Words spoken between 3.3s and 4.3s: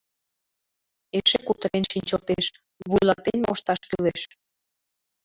мошташ кӱлеш».